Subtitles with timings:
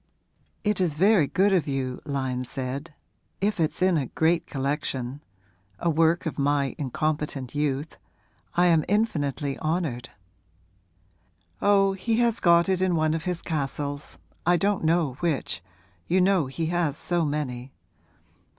[0.63, 2.95] 'It is very good of you,' Lyon said.
[3.39, 5.21] 'If it's in a great collection
[5.77, 7.97] a work of my incompetent youth
[8.55, 10.09] I am infinitely honoured.'
[11.61, 15.61] 'Oh, he has got it in one of his castles; I don't know which
[16.07, 17.71] you know he has so many.